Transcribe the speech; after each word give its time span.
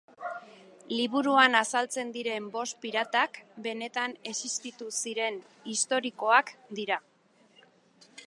Liburuan 0.91 1.57
azaltzen 1.59 2.13
diren 2.15 2.47
bost 2.55 2.79
piratak 2.85 3.37
benetan 3.67 4.15
existitu 4.31 4.89
ziren, 5.03 5.39
historikoak 5.75 6.53
dira. 6.81 7.01